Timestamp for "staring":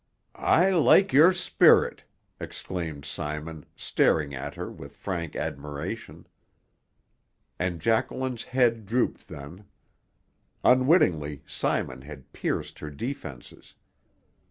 3.75-4.33